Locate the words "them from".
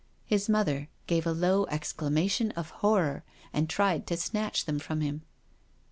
4.65-5.01